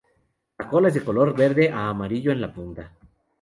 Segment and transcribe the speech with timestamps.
[0.57, 2.91] La cola es de color verde a amarillo en la punta.